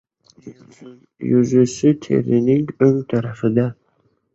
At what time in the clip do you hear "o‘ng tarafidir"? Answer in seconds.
2.89-3.75